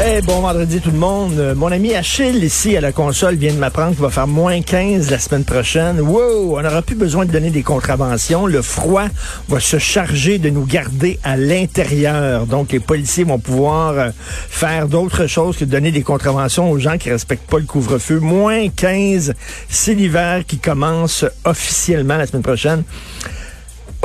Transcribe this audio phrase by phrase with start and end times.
[0.00, 1.32] Hey, bon vendredi tout le monde.
[1.38, 4.62] Euh, Mon ami Achille ici à la console vient de m'apprendre qu'il va faire moins
[4.62, 6.00] 15 la semaine prochaine.
[6.00, 8.46] Wow, on n'aura plus besoin de donner des contraventions.
[8.46, 9.06] Le froid
[9.48, 12.46] va se charger de nous garder à l'intérieur.
[12.46, 14.10] Donc les policiers vont pouvoir euh,
[14.48, 18.20] faire d'autres choses que donner des contraventions aux gens qui respectent pas le couvre-feu.
[18.20, 19.34] Moins 15,
[19.68, 22.84] c'est l'hiver qui commence officiellement la semaine prochaine.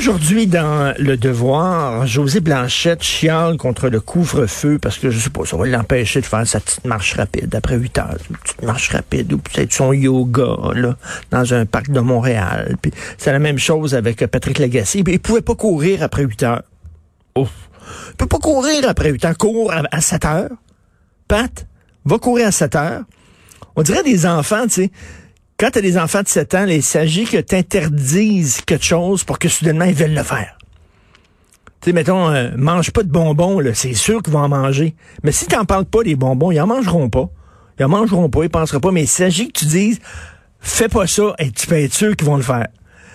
[0.00, 5.44] Aujourd'hui, dans Le Devoir, José Blanchette chiale contre le couvre-feu parce que, je sais pas,
[5.44, 8.16] ça va l'empêcher de faire sa petite marche rapide après 8 heures.
[8.30, 10.96] Une petite marche rapide ou peut-être son yoga, là,
[11.30, 12.78] dans un parc de Montréal.
[12.80, 15.04] Puis c'est la même chose avec Patrick Lagacé.
[15.06, 16.62] Il pouvait pas courir après 8 heures.
[17.36, 17.50] Ouf.
[18.08, 19.36] Il peut pas courir après 8 heures.
[19.36, 20.50] Cours à, à 7 heures.
[21.28, 21.66] Pat,
[22.06, 23.02] va courir à 7 heures.
[23.76, 24.90] On dirait des enfants, tu sais.
[25.60, 29.24] Quand tu as des enfants de 7 ans, il s'agit que tu interdises quelque chose
[29.24, 30.56] pour que soudainement ils veulent le faire.
[31.82, 34.94] Tu sais, mettons, euh, mange pas de bonbons, là, c'est sûr qu'ils vont en manger.
[35.22, 37.28] Mais si t'en parles pas des bonbons, ils en mangeront pas.
[37.78, 38.90] Ils en mangeront pas, ils penseront pas.
[38.90, 40.00] Mais il s'agit que tu dises,
[40.60, 42.68] fais pas ça, et tu peux être sûr qu'ils vont le faire.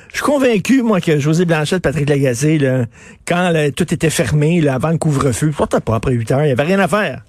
[0.09, 2.85] Je suis convaincu, moi, que José Blanchette, Patrick Lagacé, là,
[3.27, 6.51] quand tout était fermé, là, avant le couvre-feu, pourtant pas après 8 heures, il y
[6.51, 7.23] avait rien à faire.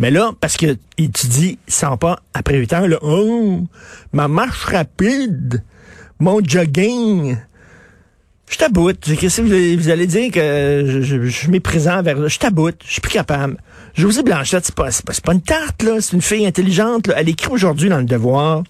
[0.00, 3.60] Mais là, parce que tu dis, sans pas après 8 heures, là, oh,
[4.12, 5.62] ma marche rapide,
[6.18, 7.36] mon jogging.
[8.48, 8.98] Je t'aboute.
[9.16, 12.82] Qu'est-ce que vous allez, dire que je, je, je suis méprisant vers Je t'aboute.
[12.84, 13.58] Je suis plus capable.
[13.94, 16.00] Josie Blanchette, c'est pas, pas, pas une tarte, là.
[16.00, 17.14] C'est une fille intelligente, là.
[17.18, 18.64] Elle écrit aujourd'hui dans le devoir.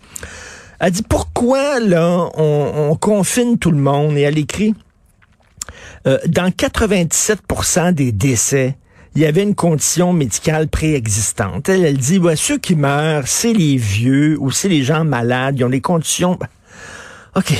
[0.81, 4.19] Elle dit pourquoi, là, on, on confine tout le monde?
[4.19, 4.75] Et elle écrit
[6.07, 8.77] euh, dans 97% des décès,
[9.15, 11.69] il y avait une condition médicale préexistante.
[11.69, 15.65] Elle, dit, ouais, ceux qui meurent, c'est les vieux ou c'est les gens malades, ils
[15.65, 16.37] ont des conditions...
[16.37, 16.49] Ben,
[17.37, 17.55] OK.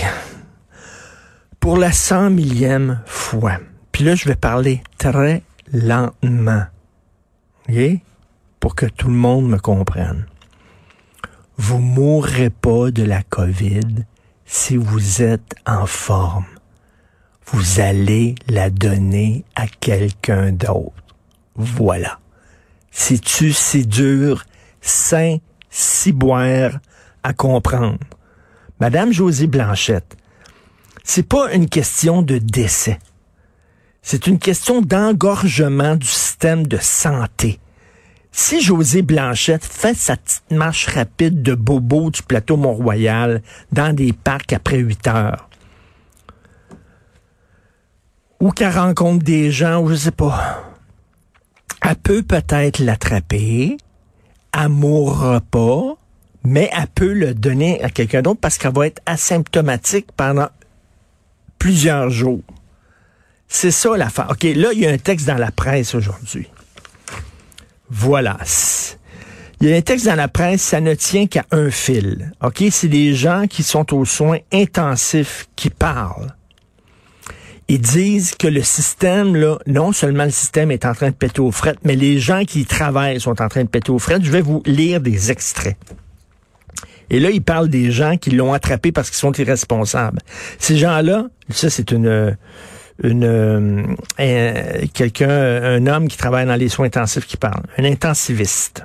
[1.59, 3.59] Pour la cent millième fois,
[3.93, 6.65] puis là, je vais parler très lentement,
[7.69, 7.77] OK?
[8.59, 10.27] Pour que tout le monde me comprenne.
[11.57, 14.07] Vous mourrez pas de la COVID
[14.47, 16.47] si vous êtes en forme.
[17.47, 21.10] Vous allez la donner à quelqu'un d'autre.
[21.55, 22.19] Voilà.
[22.91, 24.45] C'est-tu si dur,
[24.81, 25.39] sain,
[25.71, 26.73] si boire
[27.23, 27.99] à comprendre?
[28.81, 30.17] Madame Josie Blanchette,
[31.05, 32.99] c'est pas une question de décès.
[34.03, 37.61] C'est une question d'engorgement du système de santé.
[38.33, 44.13] Si José Blanchette fait sa petite marche rapide de bobo du plateau Mont-Royal dans des
[44.13, 45.49] parcs après 8 heures,
[48.41, 50.70] ou qu'elle rencontre des gens, ou je sais pas,
[51.87, 53.77] elle peut peut-être l'attraper,
[54.53, 55.97] elle mourra pas,
[56.45, 60.49] mais elle peut le donner à quelqu'un d'autre parce qu'elle va être asymptomatique pendant
[61.59, 62.43] plusieurs jours.
[63.49, 64.29] C'est ça l'affaire.
[64.31, 66.49] OK, là, il y a un texte dans la presse aujourd'hui.
[67.91, 68.39] Voilà.
[69.61, 72.33] Il y a un texte dans la presse, ça ne tient qu'à un fil.
[72.43, 76.35] OK, c'est des gens qui sont aux soins intensifs qui parlent.
[77.71, 81.41] Ils disent que le système, là, non seulement le système est en train de péter
[81.41, 84.25] aux frettes, mais les gens qui travaillent sont en train de péter aux frettes.
[84.25, 85.77] Je vais vous lire des extraits.
[87.11, 90.19] Et là, ils parlent des gens qui l'ont attrapé parce qu'ils sont irresponsables.
[90.59, 92.37] Ces gens-là, ça c'est une
[93.05, 98.85] une un, quelqu'un, un homme qui travaille dans les soins intensifs qui parle, un intensiviste.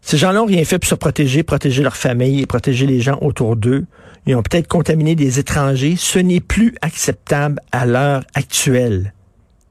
[0.00, 3.18] Ces gens-là n'ont rien fait pour se protéger, protéger leur famille et protéger les gens
[3.20, 3.84] autour d'eux.
[4.28, 5.96] Ils ont peut-être contaminé des étrangers.
[5.96, 9.14] Ce n'est plus acceptable à l'heure actuelle.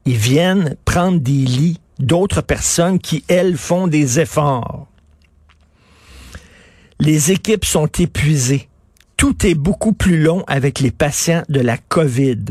[0.04, 4.88] Ils viennent prendre des lits d'autres personnes qui, elles, font des efforts.
[6.98, 8.68] Les équipes sont épuisées.
[9.16, 12.44] Tout est beaucoup plus long avec les patients de la COVID.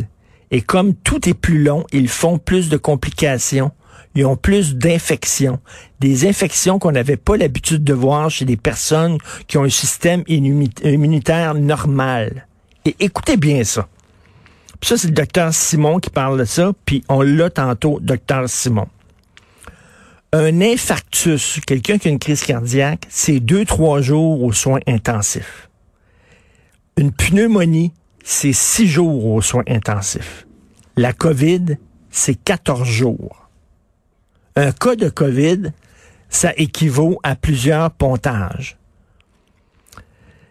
[0.49, 3.71] Et comme tout est plus long, ils font plus de complications.
[4.17, 5.59] Ils ont plus d'infections.
[5.99, 10.23] Des infections qu'on n'avait pas l'habitude de voir chez des personnes qui ont un système
[10.27, 12.47] immunitaire normal.
[12.85, 13.87] Et écoutez bien ça.
[14.81, 18.87] Ça, c'est le docteur Simon qui parle de ça, puis on l'a tantôt, docteur Simon.
[20.33, 25.69] Un infarctus, quelqu'un qui a une crise cardiaque, c'est deux, trois jours aux soins intensifs.
[26.97, 27.93] Une pneumonie,
[28.23, 30.47] c'est six jours aux soins intensifs.
[30.95, 31.77] La COVID,
[32.09, 33.46] c'est 14 jours.
[34.57, 35.71] Un cas de COVID,
[36.29, 38.79] ça équivaut à plusieurs pontages.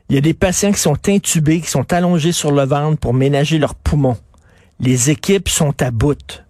[0.09, 3.15] Il y a des patients qui sont intubés, qui sont allongés sur le ventre pour
[3.15, 4.17] ménager leurs poumons.
[4.79, 6.45] Les équipes sont à bout.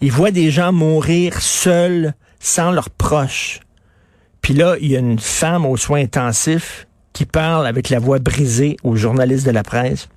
[0.00, 3.60] Ils voient des gens mourir seuls, sans leurs proches.
[4.42, 8.18] Puis là, il y a une femme aux soins intensifs qui parle avec la voix
[8.18, 10.08] brisée aux journalistes de la presse.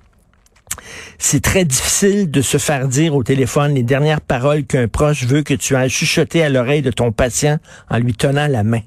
[1.18, 5.44] C'est très difficile de se faire dire au téléphone les dernières paroles qu'un proche veut
[5.44, 7.60] que tu ailles chuchoter à l'oreille de ton patient
[7.90, 8.82] en lui tenant la main.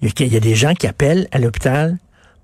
[0.00, 1.98] Il y a des gens qui appellent à l'hôpital.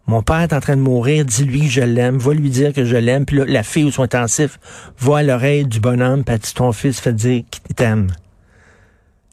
[0.06, 2.84] Mon père est en train de mourir, dis-lui que je l'aime, va lui dire que
[2.84, 3.26] je l'aime.
[3.26, 4.58] Puis là, la fille ou son intensif
[4.98, 8.08] va à l'oreille du bonhomme, puis ton fils fait dire qu'il t'aime.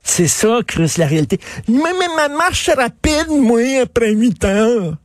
[0.04, 1.40] C'est ça, Chris, la réalité.
[1.68, 4.98] Mais, ma marche rapide, moi, après 8 heures.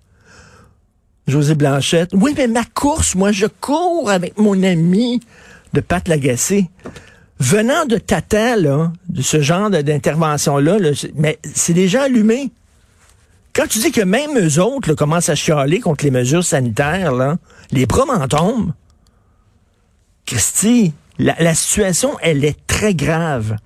[1.27, 2.11] José Blanchette.
[2.15, 5.21] Oui, mais ma course, moi, je cours avec mon ami
[5.73, 6.69] de Pat Lagacé.
[7.39, 10.79] Venant de Tata, là, de ce genre d'intervention-là,
[11.17, 12.51] mais c'est des gens allumés.
[13.53, 17.37] Quand tu dis que même eux autres commencent à chialer contre les mesures sanitaires, là,
[17.71, 18.73] les bras m'en tombent.
[20.25, 23.57] Christy, la, la situation, elle est très grave.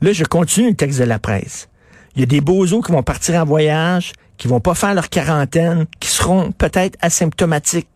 [0.00, 1.68] Là, je continue le texte de la presse.
[2.14, 5.08] Il y a des bozos qui vont partir en voyage, qui vont pas faire leur
[5.08, 7.88] quarantaine, qui seront peut-être asymptomatiques.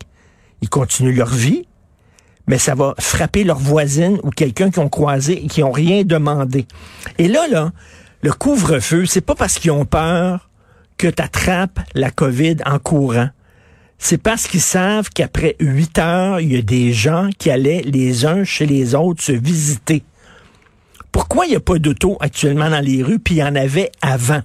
[0.62, 1.66] Ils continuent leur vie,
[2.46, 6.02] mais ça va frapper leur voisine ou quelqu'un qu'ils ont croisé et qui ont rien
[6.04, 6.66] demandé.
[7.18, 7.72] Et là, là,
[8.22, 10.48] le couvre-feu, c'est pas parce qu'ils ont peur
[10.96, 13.28] que tu attrapes la COVID en courant.
[13.98, 18.26] C'est parce qu'ils savent qu'après huit heures, il y a des gens qui allaient les
[18.26, 20.04] uns chez les autres se visiter.
[21.12, 23.90] Pourquoi il n'y a pas d'auto actuellement dans les rues, puis il y en avait
[24.02, 24.42] avant?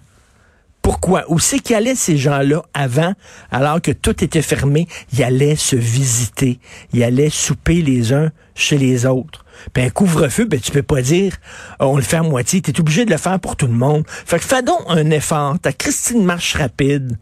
[0.84, 1.24] Pourquoi?
[1.30, 3.14] Où c'est qu'ils allaient ces gens-là avant,
[3.52, 4.88] alors que tout était fermé?
[5.14, 6.60] Ils allaient se visiter.
[6.92, 9.46] Ils allaient souper les uns chez les autres.
[9.72, 11.38] Puis un couvre-feu, ben, tu peux pas dire
[11.80, 12.62] oh, on le fait à moitié.
[12.62, 14.04] Tu es obligé de le faire pour tout le monde.
[14.08, 15.58] Fait que fais donc un effort.
[15.58, 17.18] Ta Christine marche rapide.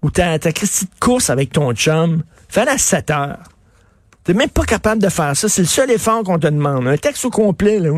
[0.00, 2.22] Ou ta, ta Christine course avec ton chum.
[2.48, 3.42] Fais-la à 7 heures.
[4.24, 5.50] T'es même pas capable de faire ça.
[5.50, 6.88] C'est le seul effort qu'on te demande.
[6.88, 7.90] Un texte au complet, là.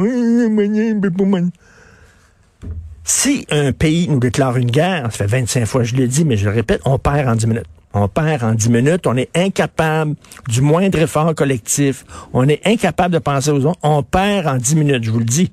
[3.08, 6.24] Si un pays nous déclare une guerre, ça fait 25 fois que je le dis,
[6.24, 7.66] mais je le répète, on perd en 10 minutes.
[7.94, 9.06] On perd en 10 minutes.
[9.06, 10.16] On est incapable
[10.48, 12.04] du moindre effort collectif.
[12.32, 13.78] On est incapable de penser aux autres.
[13.84, 15.52] On perd en 10 minutes, je vous le dis.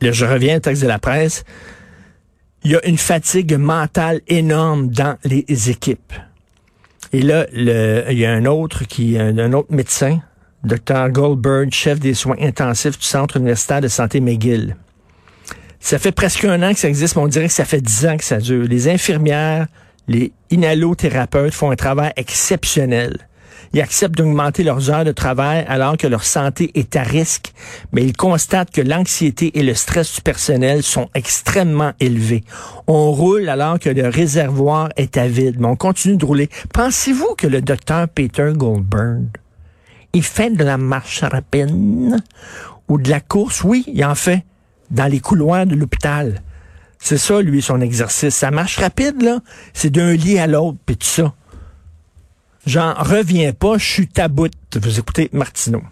[0.00, 1.42] Je reviens au texte de la presse.
[2.62, 6.12] Il y a une fatigue mentale énorme dans les équipes.
[7.12, 10.20] Et là, il y a un autre qui, un, autre médecin,
[10.62, 11.08] Dr.
[11.10, 14.76] Goldberg, chef des soins intensifs du Centre universitaire de santé McGill.
[15.80, 18.06] Ça fait presque un an que ça existe, mais on dirait que ça fait dix
[18.06, 18.64] ans que ça dure.
[18.68, 19.66] Les infirmières,
[20.08, 23.16] les inhalothérapeutes font un travail exceptionnel.
[23.72, 27.52] Ils acceptent d'augmenter leurs heures de travail alors que leur santé est à risque,
[27.92, 32.42] mais ils constatent que l'anxiété et le stress du personnel sont extrêmement élevés.
[32.86, 36.50] On roule alors que le réservoir est à vide, mais on continue de rouler.
[36.74, 39.26] Pensez-vous que le docteur Peter Goldberg,
[40.12, 42.16] il fait de la marche rapide
[42.88, 43.62] ou de la course?
[43.62, 44.44] Oui, il en fait
[44.90, 46.42] dans les couloirs de l'hôpital.
[46.98, 48.34] C'est ça, lui, son exercice.
[48.34, 49.40] Ça marche rapide, là.
[49.72, 51.34] C'est d'un lit à l'autre, puis tout ça.
[52.66, 54.52] J'en reviens pas, je suis taboute.
[54.76, 55.82] Vous écoutez Martineau.